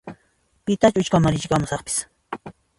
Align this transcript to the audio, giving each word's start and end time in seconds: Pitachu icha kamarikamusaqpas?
Pitachu 0.69 0.97
icha 1.01 1.13
kamarikamusaqpas? 1.17 1.95